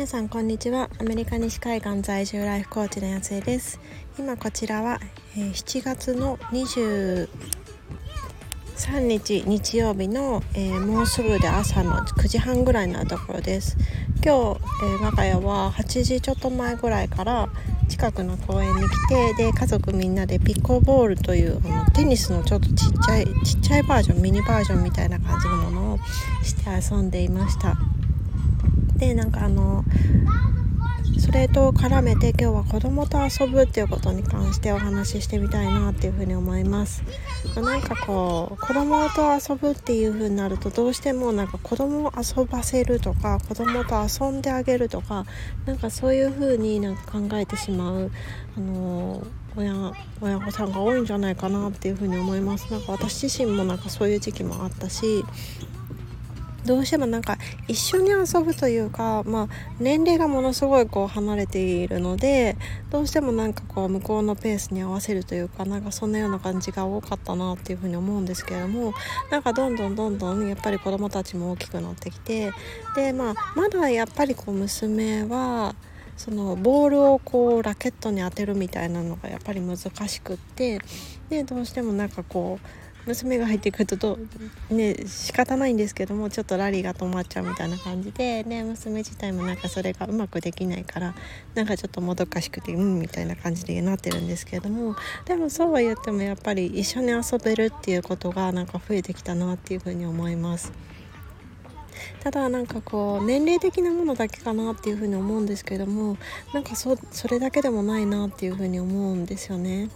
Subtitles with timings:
[0.00, 0.88] 皆さんこんにちは。
[0.98, 3.78] アメリカ西海岸在住ライフコーチのやつです。
[4.18, 4.98] 今こちらは、
[5.34, 7.28] 7月の23
[9.02, 13.76] 日日曜日の、え、もうすぐで朝の9時半ぐらいのところです。
[14.24, 17.50] 今日、え、我が家は8時ちょっと前ぐらいから
[17.90, 25.98] 近くの公園に来てで家族みんなでピコボールというあのテニスのちょっとちっちゃいちっちゃいバージョンミニバージョンみたいな感じのものを
[26.42, 27.76] して遊んでいました。
[29.00, 29.82] でなんかあの
[31.18, 37.02] それと絡めて今日は子供と遊ぶっていうことに関してお話ししてみたいなっていうふうに思います。
[37.56, 45.24] なんかこう子供と遊ぶっていう風になるとどうしてもなんか子供を遊ばせるとか子供と遊んであげるとか
[45.64, 48.10] なんかそういう風になんか考えてしまう
[48.56, 52.70] あの親親御さんが多いんじゃないかなっていう風に思います。
[52.70, 55.24] なんか私自身もなんかそういう時期もあったし
[56.64, 62.56] どうしてもなんか一緒に遊ぶというか、まあ、年齢がものすごいこう離れているので
[62.90, 68.92] どうしてもなんかこう向こうのペースに合わせるというかなんかそんなような感じが多かったなっていうふうに思うんですけれども
[69.30, 72.52] なんかどんどんどんどんやっぱり子どもたちも大きくなってきて
[72.94, 75.74] で、まあ、まだやっぱりこう娘は
[76.16, 80.78] そのボールをこうラケットに当てるみたいなのがやっぱり難しくって
[81.30, 82.66] でどうしてもなんかこう
[83.06, 84.18] 娘が入ってくるとど
[84.70, 91.14] ね仕方ないんですけどもちょっとラリーが止まっちゃうみたいな感じでね娘自体もなんかそれがうまくできないから
[91.54, 100.72] なんかちょっともどかしくてうんみたいな感じでなってるんですけどもでもそうは言ってもやっぱり一緒に遊べるっていうことがなんか増えてきたなっていうふうに思います。
[102.20, 106.16] ただなんかこう年齢的なものだけかなっていうふうに思うんですけども
[106.52, 109.88] なんかそそれだけでもないなっていうふうに思うんですよね。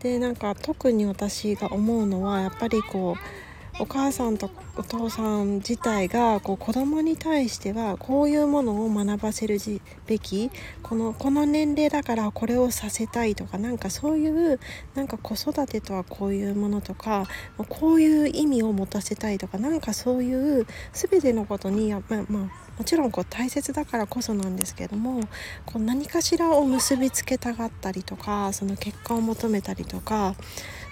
[0.00, 3.45] でなんか特に私が思うのはやっぱりこう
[3.78, 9.58] お母さんとお父さん自体がこう子供に対してはこういうものを学ばせる
[10.06, 10.50] べき
[10.82, 14.58] このこの年齢だからこれをさせたいとかなんかそういう
[14.94, 17.26] なんか子育てとはこういうものとか
[17.68, 22.42] こういう意味を持たせたいとかなんかそういう全てのことにや、ま、まあ、
[22.78, 25.20] もちろんこう大切だからこそなんですけども
[25.66, 30.34] こう何かしらを結びつけたがったりとかその結果を求めたりとか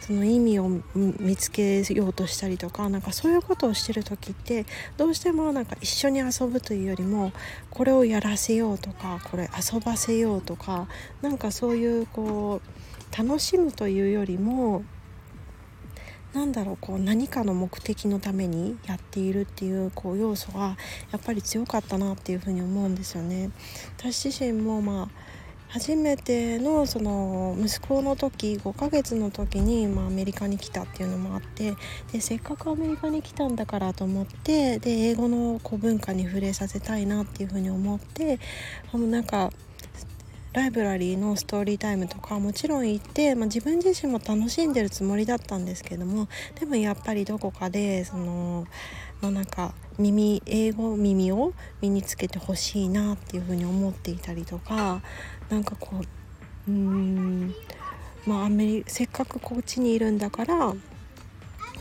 [0.00, 4.66] その意味を見つけようとしたりとかなんかそういうことをしてる時って
[4.96, 7.32] どうしてもなんか一緒に遊ぶというよりも
[7.70, 10.88] これをやらせようとかこれ遊ばせようとか
[11.22, 14.84] なんかそういうこう楽しむというよりも
[16.34, 20.76] なんだろうこう何かの目的のためにやっているっていうこう要素が
[21.12, 23.50] やっぱり強かったなっていうふに思うんですよね。
[23.96, 31.74] 私自身もまあ初めてのその息子の時5ヶ月の時に、まあ、アメリカに来たっていうのもあって
[32.12, 38.38] でせっかくアメリカに来たんだからと思ってで英語のこう文化に触れさせたいなっていうふうに思って
[38.92, 39.50] あのなんか
[40.54, 46.28] ライブラリーのストーリータイムとかもちろん行って、まあ、自分自身も楽しんでるつもりだったんですけども
[46.60, 48.64] でもやっぱりどこかでその、
[49.20, 55.00] まあ、なんか耳英語耳を身につけてほしいなっていうふうに思っていたりとか
[55.48, 56.00] なんかこ
[56.68, 57.54] ううん
[58.26, 60.74] まあアメリせっかくこっちにいるんだから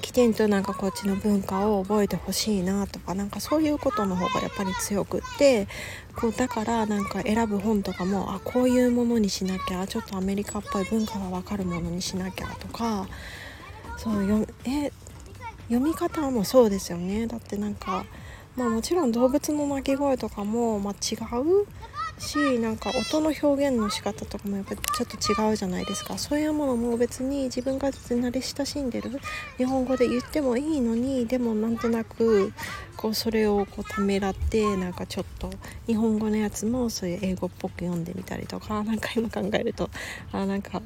[0.00, 5.68] きちんとなんかこっちの文化を覚えてほしいなとかなんかそういうことの方がやっぱり強くって
[6.16, 13.06] こうだからなんか選ぶ本とかもあこういうものにしなきゃちょっとアメリカっぽい文化が分かるものにしなきゃとか
[13.96, 14.90] そうよえ
[15.72, 17.26] 読み方もそうですよね。
[17.26, 18.04] だってなんか
[18.56, 21.66] まあもちろん動物の鳴き声とかも、まあ、違う
[22.20, 26.18] しなんか音の表現の仕方とかもやっぱちょっと違うじゃないですか。
[26.18, 29.10] そういうものも別に自分が慣れ親しんでる
[29.56, 32.52] 日本語で言ってもいいのにでもなんとなく
[32.98, 35.50] こうそれをこうためらってなんかちょっと
[35.86, 39.88] 日本語のやつもそういう英語っぽく読んでみたりとか何か今考えると
[40.32, 40.82] あなんか、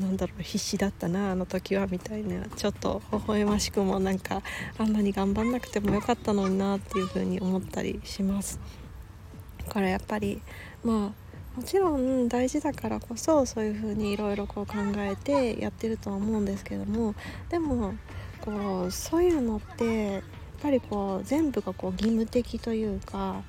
[0.00, 4.42] なんだろう必死だったなあの時はみたいなちょっと微笑ましくもなんか
[4.78, 8.58] あんなに頑張んなくてもよかったのになっていう風に思ったりします。
[9.66, 10.40] だからやっぱり
[10.82, 14.64] まあもちろん大事だからこそそういう風にいろいろ考
[14.96, 17.14] えてやってるとは思うんですけども
[17.50, 17.94] でも
[18.40, 20.22] こうそういうのってやっ
[20.62, 23.42] ぱりこう全部がこう義務的というか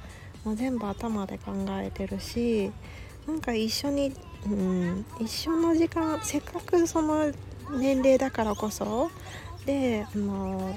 [0.44, 2.72] もう全部頭で考えてるし
[3.32, 4.14] なんか一緒に、
[4.46, 7.32] うん、一緒の時間せっかくその
[7.72, 9.10] 年齢だからこそ
[9.66, 10.76] であの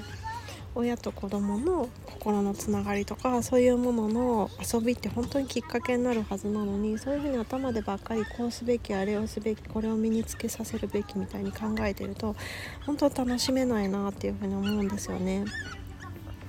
[0.73, 12.37] 親と子供の心のつながりとかそういうものの遊びって本当にきっかけになるはずなのにそういうふうに頭でばっかりこうすべきあれをすべきこれを身につけさせるべきみたいに考えてると
[12.85, 15.43] 本当楽しめないなっていうふうに思うんですよね。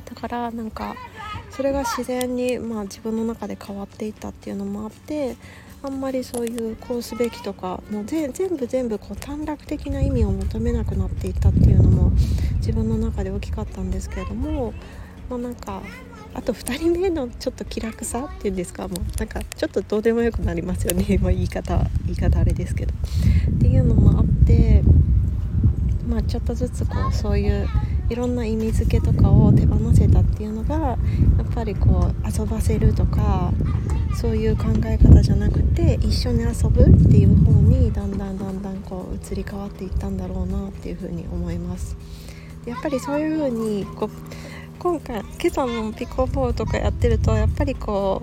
[0.05, 0.95] だからなんか
[1.51, 5.37] それが自然に、まあ、自分の中で変わっていったっていうのもあって
[5.83, 12.11] あんまりそういうこうすべきとかもう全部全部こう短絡的な意味を求めなくなっていったっていうのも
[12.57, 14.73] 自分の中で大きかったんですけれども、
[15.31, 15.83] まあ、なんか
[16.35, 22.93] あと2人目のちょっと気楽さっていうんですかもうなんかちょっとどうでもよくなりますよね、 まあ、言い方言い方あれですけど。
[22.93, 24.83] っていうのもあって
[26.09, 27.67] まあちょっとずつこうそういう
[28.09, 30.99] いろんな意味付けとかを手放せたっていうのがや
[31.43, 33.53] っぱりこう遊ばせるとか
[34.17, 41.97] そういう考え方じゃなくて一緒に遊ぶっていう方にだんだんだんだんこう移り変わっていったんだろうなっていうふうに思います。
[42.65, 44.11] やっぱりそういうふうにこう
[44.79, 48.23] 今回今朝もピコボーとかやってるとやっぱりこ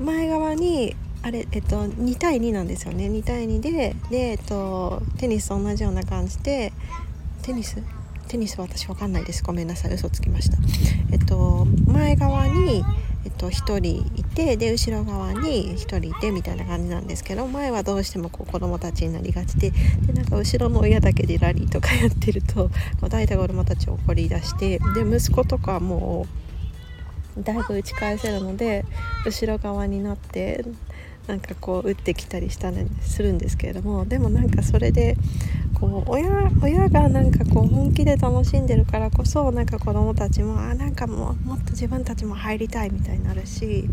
[0.00, 3.06] う前側にあれ、えっと、2対2なんですよね。
[3.06, 6.72] 2対2でで、えっと、テニスと同じような感じで
[7.42, 7.82] テニス？
[8.28, 9.42] テニス私わかんないです。
[9.42, 9.94] ごめんなさい。
[9.94, 10.58] 嘘つきました。
[11.10, 12.84] えっと前側に
[13.24, 19.70] えっと、1人いてで後ろ側に1人いてみたいな感じなんですけど前はどうしてもこう子供たちになりがちで
[20.06, 22.68] でなんか後ろの親だけでラリーとかやってると
[23.00, 26.26] こう大体子供たち怒り出してで息子とかも
[27.36, 28.84] うだいぶ打ち返せるので
[29.24, 30.64] 後ろ側になって
[31.26, 35.16] なんかこう打ってきたりしたりするんですけれどもでもなんかそれで
[35.78, 36.28] こう親
[36.62, 43.84] 親がなんかこう本気で楽しんでるからこそなんか子供たちもあなんかもうもっと自分たちも入りたいみたいになるし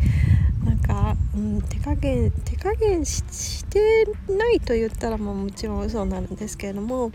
[0.64, 7.12] なんか、うん、手加減手加減してないと言ったらもうもちろん嘘になるんですけれども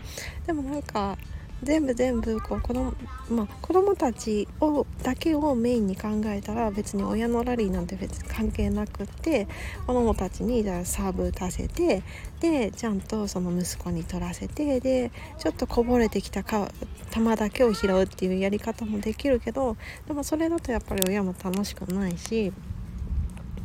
[0.47, 1.17] でもなんか
[1.65, 2.93] 全部全部こう子供,、
[3.29, 9.47] まあ、子供たちをだけをメインに考えたら別に親のラリーなんて別に関係なくって
[9.87, 12.03] 子供たちにじゃあサーブ打たせて
[12.39, 16.69] でちゃんとその息子に取らせてでちょっとこぼれてきたか
[17.11, 19.75] 球だけを拾うっていうやり方もできるけど
[20.07, 22.53] でもそれだとやっぱり親も楽しくないし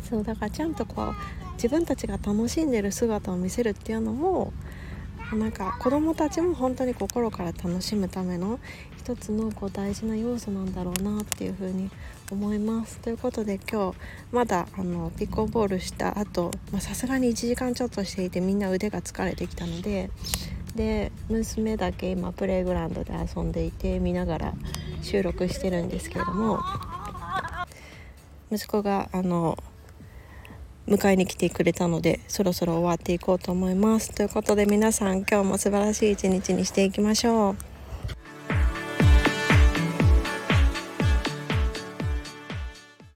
[0.09, 1.15] そうだからちゃんとこう
[1.55, 4.55] 自分たちが楽しんでる姿を見せるっていうのも
[5.37, 8.59] なんか子供たちも本当に心から楽しむための
[8.99, 11.91] 一つのこう大事な要素なんだろうなっていうふうに
[12.31, 12.99] 思います。
[12.99, 13.99] ということで今日
[14.33, 20.11] まだあのピコボールした後さすがに1時間ちょっとしていてみんな腕が疲れてきたので
[20.75, 24.55] で娘だけ今プレイグラウンドで遊んでいて見ながら
[25.03, 26.61] 収録してるんですけれども
[28.53, 29.57] 息子があの
[30.91, 34.11] 迎えに来てくれたのでそろそろ終わっていこうと思います。
[34.13, 37.70] ということで皆さん今日も素晴らしい一日にしていきましょう。